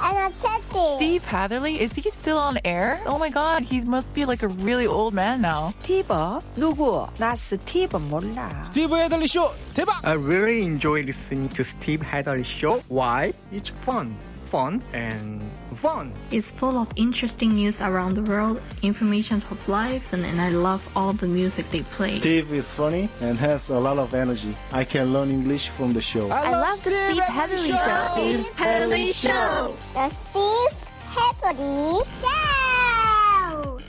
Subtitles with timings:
[0.00, 0.60] energetic.
[0.96, 2.98] Steve Hatherley, is he still on air?
[3.06, 5.72] Oh my god, he must be like a really old man now.
[5.82, 6.40] 스티브?
[6.54, 7.06] 누구?
[7.18, 8.48] 나 스티브 몰라.
[8.64, 10.00] 스티브 헤들리 쇼 대박!
[10.04, 12.82] I really enjoy listening to Steve Hadley show.
[12.88, 13.32] Why?
[13.52, 14.16] It's fun,
[14.50, 15.42] fun, and
[15.76, 16.12] fun.
[16.30, 20.86] It's full of interesting news around the world, information of life, and, and I love
[20.94, 22.18] all the music they play.
[22.18, 24.54] Steve is funny and has a lot of energy.
[24.72, 26.28] I can learn English from the show.
[26.30, 28.09] I, love the Steve Hatherley show.
[28.13, 29.75] Steve Hadley Show.
[29.93, 33.79] The Steve Happily Show.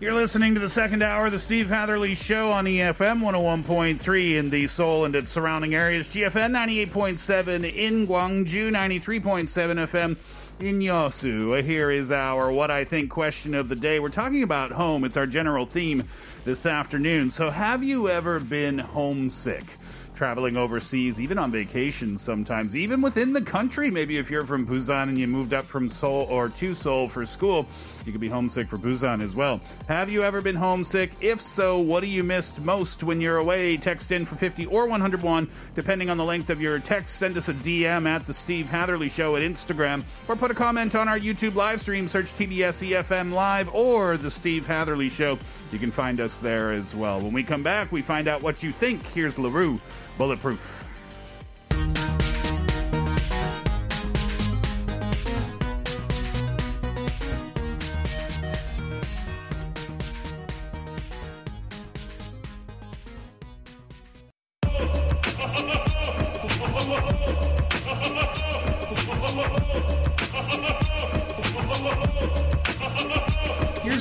[0.00, 4.50] You're listening to the second hour of the Steve Hatherley Show on EFM 101.3 in
[4.50, 6.50] the Seoul and its surrounding areas, GFN
[6.90, 10.16] 98.7 in Gwangju, 93.7 FM
[10.60, 11.58] in Yosu.
[11.58, 14.00] Uh, here is our What I Think question of the day.
[14.00, 16.04] We're talking about home, it's our general theme
[16.44, 17.30] this afternoon.
[17.30, 19.64] So, have you ever been homesick?
[20.14, 23.90] traveling overseas, even on vacation sometimes, even within the country.
[23.90, 27.26] Maybe if you're from Busan and you moved up from Seoul or to Seoul for
[27.26, 27.66] school,
[28.06, 29.60] you could be homesick for Busan as well.
[29.88, 31.12] Have you ever been homesick?
[31.20, 33.76] If so, what do you missed most when you're away?
[33.76, 37.16] Text in for 50 or 101, depending on the length of your text.
[37.16, 40.94] Send us a DM at The Steve Hatherley Show at Instagram, or put a comment
[40.94, 42.08] on our YouTube live stream.
[42.08, 45.38] Search TBS EFM Live or The Steve Hatherley Show.
[45.70, 47.20] You can find us there as well.
[47.20, 49.06] When we come back, we find out what you think.
[49.08, 49.80] Here's La Roux,
[50.18, 50.91] Bulletproof.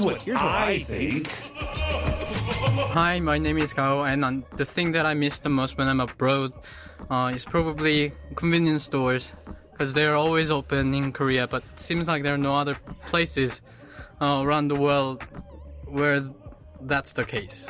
[0.00, 1.30] Here's what, here's what I think.
[2.96, 5.88] Hi, my name is Gao, and um, the thing that I miss the most when
[5.88, 6.54] I'm abroad
[7.10, 9.34] uh, is probably convenience stores
[9.72, 12.78] because they're always open in Korea, but it seems like there are no other
[13.10, 13.60] places
[14.22, 15.22] uh, around the world
[15.84, 16.24] where
[16.80, 17.68] that's the case.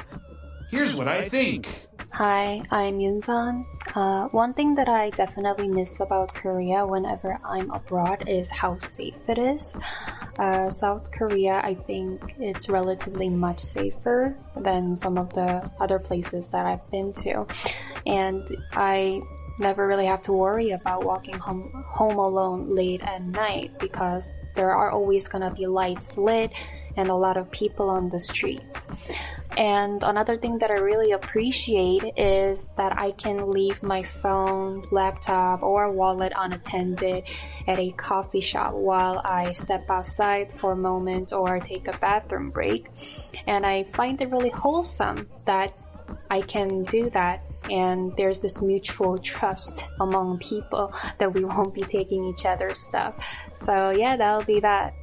[0.70, 1.66] Here's what I think.
[2.12, 3.64] Hi, I'm Yunsan.
[3.94, 9.28] Uh, one thing that I definitely miss about Korea whenever I'm abroad is how safe
[9.28, 9.76] it is.
[10.40, 16.48] Uh, South Korea, I think it's relatively much safer than some of the other places
[16.48, 17.46] that I've been to.
[18.06, 18.42] And
[18.72, 19.20] I
[19.58, 24.74] never really have to worry about walking home, home alone late at night because there
[24.74, 26.52] are always gonna be lights lit
[26.96, 28.88] and a lot of people on the streets.
[29.56, 35.62] And another thing that I really appreciate is that I can leave my phone, laptop,
[35.62, 37.24] or wallet unattended
[37.66, 42.50] at a coffee shop while I step outside for a moment or take a bathroom
[42.50, 42.86] break.
[43.46, 45.74] And I find it really wholesome that
[46.30, 47.42] I can do that.
[47.68, 53.14] And there's this mutual trust among people that we won't be taking each other's stuff.
[53.54, 54.94] So, yeah, that'll be that.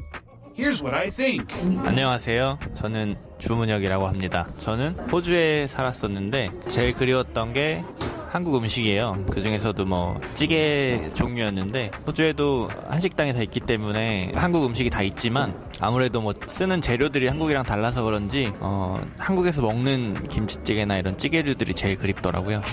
[0.58, 1.46] Here's what I think.
[1.86, 2.58] 안녕하세요.
[2.74, 4.48] 저는 주문혁이라고 합니다.
[4.58, 7.84] 저는 호주에 살았었는데 제일 그리웠던 게
[8.30, 9.26] 한국 음식이에요.
[9.32, 16.22] 그 중에서도 뭐 찌개 종류였는데 호주에도 한식당이 다 있기 때문에 한국 음식이 다 있지만 아무래도
[16.22, 22.64] 뭐 쓰는 재료들이 한국이랑 달라서 그런지 어, 한국에서 먹는 김치찌개나 이런 찌개류들이 제일 그립더라고요.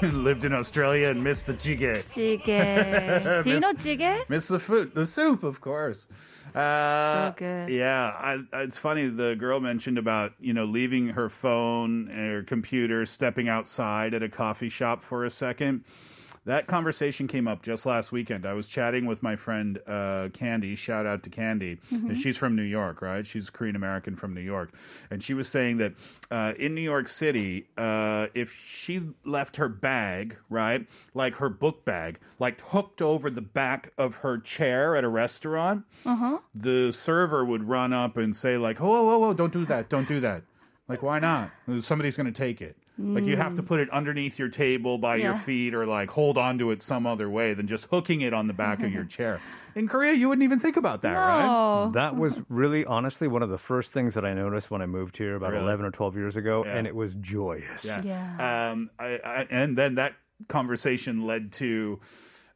[0.12, 2.04] Lived in Australia and missed the jjigae.
[2.04, 3.44] Jjigae.
[3.44, 4.28] Do you know jjigae?
[4.28, 6.08] Miss the food, the soup, of course.
[6.54, 7.68] Uh, So good.
[7.70, 9.08] Yeah, I, it's funny.
[9.08, 14.28] The girl mentioned about you know leaving her phone or computer, stepping outside at a
[14.28, 15.84] coffee shop for a second.
[16.46, 18.46] That conversation came up just last weekend.
[18.46, 20.74] I was chatting with my friend uh, Candy.
[20.74, 21.78] Shout out to Candy.
[21.92, 22.08] Mhm.
[22.10, 23.26] And She's from New York, right?
[23.26, 24.72] She's Korean American from New York,
[25.10, 25.92] and she was saying that
[26.30, 31.84] uh, in New York City, uh, if she left her bag, right, like her book
[31.84, 36.38] bag, like hooked over the back of her chair at a restaurant, Uh-huh.
[36.54, 39.90] the server would run up and say like, "Oh, whoa, whoa, whoa, don't do that,
[39.90, 40.42] don't do that."
[40.88, 41.50] Like, why not?
[41.82, 42.76] Somebody's going to take it.
[43.02, 46.36] Like, you have to put it underneath your table by your feet or like hold
[46.36, 49.40] onto it some other way than just hooking it on the back of your chair.
[49.74, 51.90] In Korea, you wouldn't even think about that, right?
[51.94, 55.16] That was really, honestly, one of the first things that I noticed when I moved
[55.16, 55.64] here about Really?
[55.64, 56.76] 11 or 12 years ago, Yeah.
[56.76, 57.84] and it was joyous.
[58.04, 58.70] Yeah.
[58.72, 60.14] Um, I, I, and then that
[60.48, 62.00] conversation led to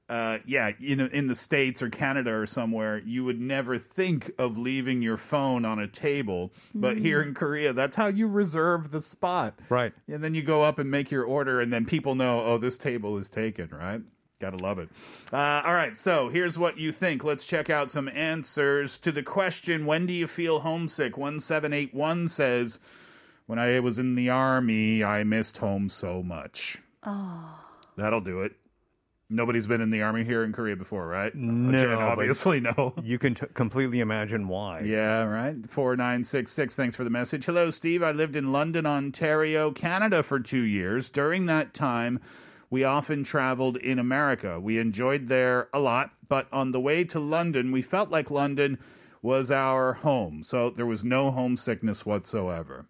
[0.08, 4.30] uh, yeah, you know, in the States or Canada or somewhere, you would never think
[4.38, 6.52] of leaving your phone on a table.
[6.74, 9.58] But here in Korea, that's how you reserve the spot.
[9.70, 9.94] Right.
[10.06, 12.76] And then you go up and make your order, and then people know, oh, this
[12.76, 14.02] table is taken, right?
[14.40, 14.90] Gotta love it.
[15.32, 17.24] Uh, all right, so here's what you think.
[17.24, 21.16] Let's check out some answers to the question When do you feel homesick?
[21.16, 22.78] 1781 says,
[23.46, 26.78] When I was in the army, I missed home so much.
[27.04, 27.58] Oh.
[27.96, 28.52] That'll do it.
[29.34, 31.34] Nobody's been in the army here in Korea before, right?
[31.34, 32.94] No, Jen, obviously no.
[33.02, 34.80] You can t- completely imagine why.
[34.80, 35.56] Yeah, right.
[35.68, 36.76] 4966.
[36.76, 37.44] Thanks for the message.
[37.44, 38.02] Hello, Steve.
[38.02, 41.10] I lived in London, Ontario, Canada for two years.
[41.10, 42.20] During that time,
[42.70, 44.60] we often traveled in America.
[44.60, 48.78] We enjoyed there a lot, but on the way to London, we felt like London
[49.20, 50.42] was our home.
[50.44, 52.86] So there was no homesickness whatsoever.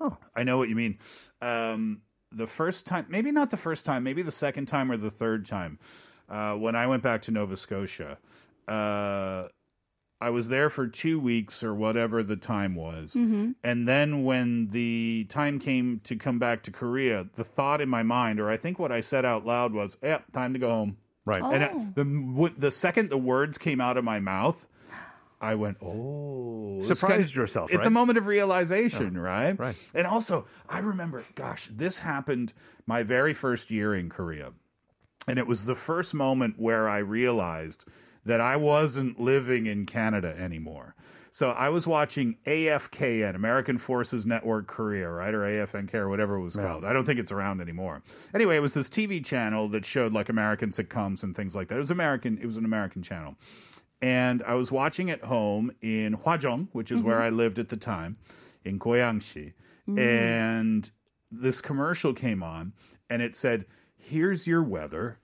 [0.00, 0.16] Oh.
[0.34, 0.98] I know what you mean.
[1.40, 5.10] Um, the first time, maybe not the first time, maybe the second time or the
[5.10, 5.78] third time,
[6.28, 8.18] uh, when I went back to Nova Scotia,
[8.68, 9.48] uh,
[10.22, 13.14] I was there for two weeks or whatever the time was.
[13.14, 13.54] Mhm.
[13.64, 18.02] And then when the time came to come back to Korea, the thought in my
[18.02, 20.98] mind, or I think what I said out loud was, "Yeah, time to go home."
[21.24, 21.42] Right.
[21.42, 21.86] And I- Oh.
[21.94, 24.66] the w- the second the words came out of my mouth,
[25.40, 26.76] I went, "Oh!" oh.
[26.78, 29.58] It's Surprised yourself, It's a moment of realization, Oh, right?
[29.58, 29.76] right.
[29.94, 32.52] And also, I remember, gosh, this happened
[32.86, 34.52] my very first year in Korea.
[35.28, 37.84] And it was the first moment where I realized
[38.24, 40.94] that I wasn't living in Canada anymore.
[41.30, 45.32] So I was watching AFKN, American Forces Network Korea, right?
[45.32, 46.84] Or AFNK or whatever it was called.
[46.84, 48.02] I don't think it's around anymore.
[48.34, 51.76] Anyway, it was this TV channel that showed like American sitcoms and things like that.
[51.76, 53.36] It was American, it was an American channel.
[54.02, 57.24] And I was watching at home in Hwajong, which is where mm-hmm.
[57.24, 58.16] I lived at the time,
[58.64, 59.52] in Goyangsi.
[59.88, 59.98] Mm.
[59.98, 60.90] And
[61.30, 62.72] this commercial came on
[63.08, 63.66] and it said,
[63.96, 65.18] Here's your weather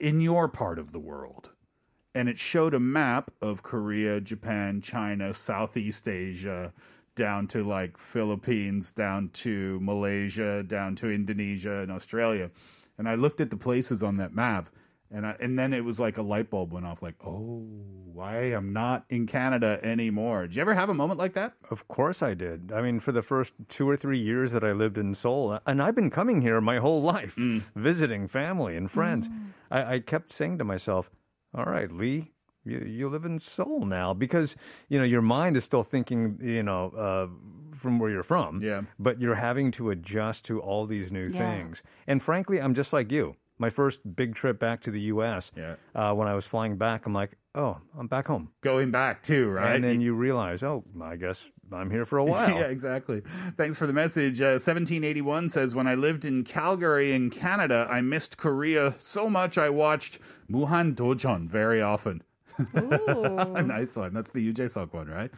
[0.00, 1.50] in your part of the world.
[2.14, 6.72] And it showed a map of Korea, Japan, China, Southeast Asia,
[7.16, 12.50] down to like Philippines, down to Malaysia, down to Indonesia and Australia.
[12.96, 14.68] And I looked at the places on that map
[15.10, 17.64] and I, and then it was like a light bulb went off like, "Oh,
[18.12, 21.52] why I am not in Canada anymore." Did you ever have a moment like that?
[21.70, 22.72] Of course I did.
[22.74, 25.82] I mean, for the first two or three years that I lived in Seoul, and
[25.82, 27.36] I've been coming here my whole life,
[27.76, 29.28] visiting family and friends,
[29.70, 31.10] I, I kept saying to myself,
[31.54, 32.32] all right, Lee,
[32.64, 34.56] you, you live in Seoul now because,
[34.88, 38.62] you know, your mind is still thinking, you know, uh, from where you're from.
[38.62, 38.82] Yeah.
[38.98, 41.38] But you're having to adjust to all these new Yeah.
[41.38, 41.82] things.
[42.06, 43.36] And frankly, I'm just like you.
[43.64, 45.76] My first big trip back to the U.S., Yeah.
[45.94, 48.50] uh, when I was flying back, I'm like, oh, I'm back home.
[48.60, 49.74] Going back too, right?
[49.74, 51.40] And then you realize, oh, I guess
[51.72, 52.50] I'm here for a while.
[52.60, 53.22] yeah, exactly.
[53.56, 54.42] Thanks for the message.
[54.42, 59.56] Uh, 1781 says, When I lived in Calgary in Canada, I missed Korea so much
[59.56, 60.18] I watched
[60.50, 62.22] Muhan Dojeon very often.
[62.74, 64.12] nice one.
[64.12, 65.30] That's the Yoo Jae-suk one, right?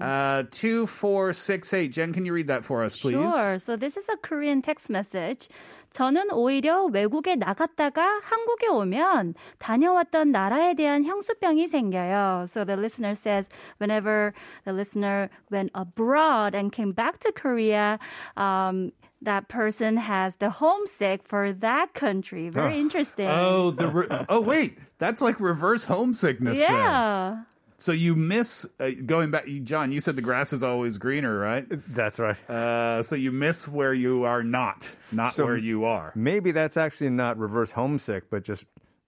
[0.00, 1.88] Uh, 2468.
[1.88, 3.14] Jen, can you read that for us, please?
[3.14, 3.58] Sure.
[3.58, 5.48] So this is a Korean text message.
[5.91, 12.45] 저는 오히려 외국에 나갔다가 한국에 오면 다녀왔던 나라에 대한 향수병이 생겨요.
[12.49, 13.47] So the listener says
[13.79, 14.33] whenever
[14.65, 17.99] the listener went abroad and came back to Korea,
[18.35, 18.91] um,
[19.21, 22.49] that person has the homesick for that country.
[22.49, 22.79] Very Oh.
[22.79, 23.27] interesting.
[23.31, 26.59] Oh, the re- oh wait, that's like reverse homesickness.
[26.59, 27.45] then.
[27.82, 27.86] yeah.
[27.86, 29.92] So you miss uh, going back, John.
[29.92, 31.66] You said the grass is always greener, right?
[31.94, 32.36] That's right.
[32.48, 36.12] Uh, so you miss where you are not, not So where you are.
[36.14, 38.64] Maybe that's actually not reverse homesick, but just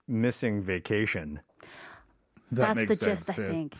[0.07, 1.39] missing vacation.
[2.51, 3.73] That That's makes the sense gist, I think.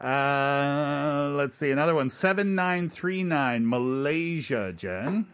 [0.00, 2.08] Uh, let's see another one.
[2.08, 5.26] Seven nine three nine Malaysia, Jen.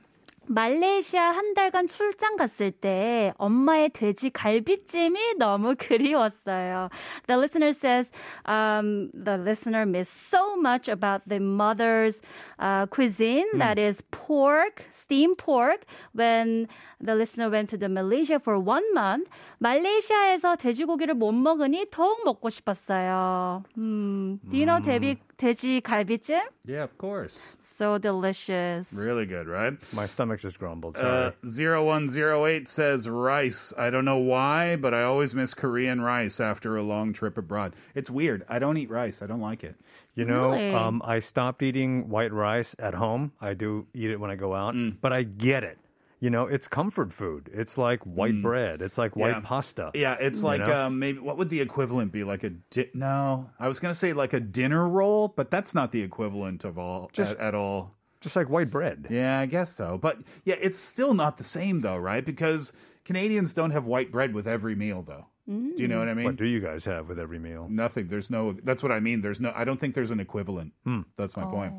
[0.48, 6.90] 말레이시아 한 달간 출장 갔을 때 엄마의 돼지 갈비찜이 너무 그리웠어요.
[7.26, 8.10] The listener says
[8.46, 12.20] um, the listener missed so much about the mother's
[12.58, 16.66] uh, cuisine, that is pork, steamed pork, when
[16.99, 19.27] the listener went to the Malaysia for one month.
[19.59, 23.63] 말레이시아에서 돼지고기를 못 먹으니 더욱 먹고 싶었어요.
[23.75, 24.39] Hmm.
[24.49, 26.39] Do you know 돼지, 돼지 갈비찜?
[26.65, 27.37] Yeah, of course.
[27.59, 28.93] So delicious.
[28.93, 29.73] Really good, right?
[29.93, 30.97] My stomach just grumbled.
[30.97, 31.27] Sorry.
[31.27, 33.73] Uh, 0108 says rice.
[33.77, 37.73] I don't know why, but I always miss Korean rice after a long trip abroad.
[37.95, 38.45] It's weird.
[38.47, 39.21] I don't eat rice.
[39.21, 39.75] I don't like it.
[40.15, 40.71] you know, Really?
[40.73, 43.31] um, I stopped eating white rice at home.
[43.41, 45.79] I do eat it when I go out, but I get it.
[46.20, 47.48] you know, it's comfort food.
[47.52, 48.82] It's like white bread.
[48.82, 49.40] It's like white Yeah.
[49.44, 49.90] pasta.
[49.94, 50.86] Yeah, it's like know?
[50.86, 52.24] um, maybe what would the equivalent be?
[52.24, 55.92] Like a di- no, I was gonna say like a dinner roll, but that's not
[55.92, 57.94] the equivalent of all Just- at, at all.
[58.20, 59.06] just like white bread.
[59.10, 59.96] Yeah, I guess so.
[59.96, 62.24] But yeah, it's still not the same though, right?
[62.24, 62.72] Because
[63.04, 65.26] Canadians don't have white bread with every meal though.
[65.48, 66.26] Do you know what I mean?
[66.26, 67.66] What do you guys have with every meal?
[67.70, 68.08] Nothing.
[68.08, 68.52] There's no.
[68.64, 69.22] That's what I mean.
[69.22, 69.50] There's no.
[69.56, 70.74] I don't think there's an equivalent.
[70.84, 71.00] Hmm.
[71.16, 71.72] That's my point.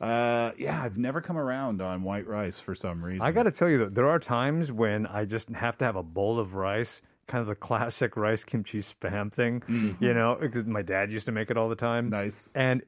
[0.00, 3.22] Uh, yeah, I've never come around on white rice for some reason.
[3.22, 5.94] I got to tell you that there are times when I just have to have
[5.96, 9.62] a bowl of rice, kind of the classic rice kimchi spam thing.
[10.00, 12.10] You know, because my dad used to make it all the time.
[12.10, 12.50] Nice.
[12.56, 12.84] And i-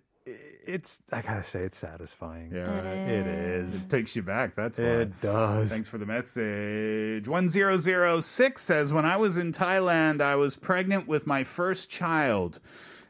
[0.66, 2.50] it's, I got to say, it's satisfying.
[2.52, 2.80] Yeah.
[2.82, 3.82] It is.
[3.82, 4.54] It takes you back.
[4.54, 4.84] That's why.
[4.84, 5.70] It does.
[5.70, 7.28] Thanks for the message.
[7.28, 12.60] 1006 says When I was in Thailand, I was pregnant with my first child.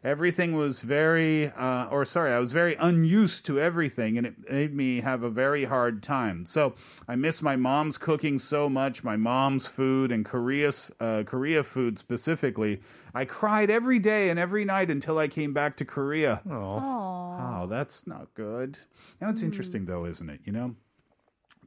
[0.05, 4.75] Everything was very, uh, or sorry, I was very unused to everything, and it made
[4.75, 6.45] me have a very hard time.
[6.45, 6.75] So
[7.09, 11.99] I miss my mom's cooking so much, my mom's food and Korea's, uh, Korea food
[11.99, 12.83] specifically.
[13.15, 16.43] I cried every day and every night until I came back to Korea.
[16.51, 18.79] Oh, that's not good.
[19.23, 20.41] Now it's interesting though, isn't it?
[20.45, 20.77] You know,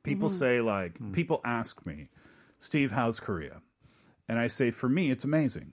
[0.04, 2.10] people say like people ask me,
[2.60, 3.62] Steve, how's Korea?
[4.30, 5.72] And I say, for me, it's amazing,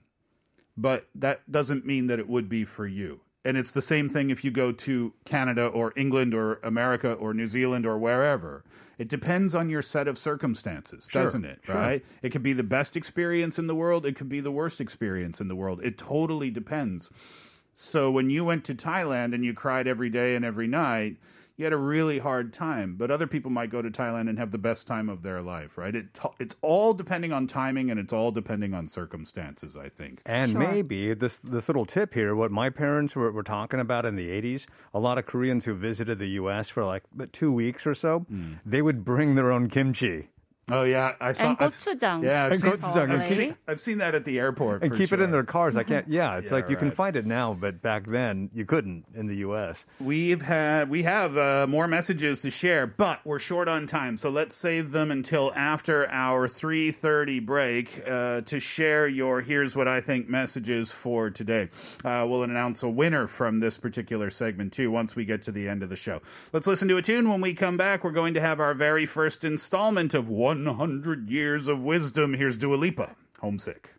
[0.77, 3.21] but that doesn't mean that it would be for you.
[3.43, 7.31] And it's the same thing if you go to Canada or England or America or
[7.33, 8.63] New Zealand or wherever.
[8.97, 11.59] It depends on your set of circumstances, Sure, doesn't it?
[11.63, 11.75] sure.
[11.75, 12.05] Right?
[12.23, 14.05] It could be the best experience in the world.
[14.05, 15.79] It could be the worst experience in the world.
[15.83, 17.11] It totally depends.
[17.75, 21.17] So when you went to Thailand and you cried every day and every night,
[21.57, 22.95] you had a really hard time.
[22.97, 25.77] But other people might go to Thailand and have the best time of their life,
[25.77, 25.95] right?
[25.95, 26.07] It,
[26.39, 30.21] it's all depending on timing and it's all depending on circumstances, I think.
[30.25, 34.15] And maybe this this little tip here, what my parents were, were talking about in
[34.15, 36.69] the 80s, a lot of Koreans who visited the U.S.
[36.69, 38.53] for like two weeks or so, Hmm.
[38.65, 40.29] they would bring their own kimchi.
[40.67, 41.49] Oh yeah, I saw.
[41.49, 42.23] And I've- gochujang.
[42.23, 42.97] Yeah, I've And seen, gochujang.
[43.03, 45.43] I've, And seen, I've seen that at the airport and for keep it in their
[45.43, 45.77] cars.
[45.77, 46.07] I can't.
[46.07, 49.27] Yeah, it's Yeah, like you can find it now, but back then you couldn't in
[49.27, 49.85] the U.S.
[49.99, 54.29] We've had we have uh, more messages to share, but we're short on time, so
[54.31, 59.87] let's save them until after our three thirty break uh, to share your "Here's what
[59.87, 61.69] I think" messages for today.
[62.03, 65.69] Uh, we'll announce a winner from this particular segment too once we get to the
[65.69, 66.21] end of the show.
[66.53, 67.29] Let's listen to a tune.
[67.29, 70.27] When we come back, we're going to have our very first installment of
[70.63, 72.33] 100 Years of Wisdom.
[72.33, 73.89] Here's Dua Lipa, Homesick.